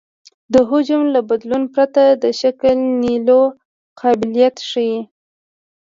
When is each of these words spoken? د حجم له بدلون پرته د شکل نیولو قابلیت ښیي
د 0.53 0.55
حجم 0.69 1.01
له 1.13 1.21
بدلون 1.29 1.63
پرته 1.73 2.03
د 2.23 2.25
شکل 2.41 2.75
نیولو 3.01 3.41
قابلیت 3.99 4.55
ښیي 4.69 4.97